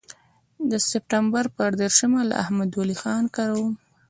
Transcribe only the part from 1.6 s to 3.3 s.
دېرشمه له احمد ولي خان